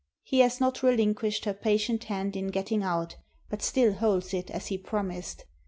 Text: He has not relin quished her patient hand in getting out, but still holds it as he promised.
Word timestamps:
He 0.23 0.39
has 0.39 0.59
not 0.59 0.77
relin 0.79 1.13
quished 1.13 1.45
her 1.45 1.53
patient 1.53 2.05
hand 2.05 2.35
in 2.35 2.47
getting 2.47 2.81
out, 2.81 3.17
but 3.51 3.61
still 3.61 3.93
holds 3.93 4.33
it 4.33 4.49
as 4.49 4.65
he 4.69 4.77
promised. 4.79 5.45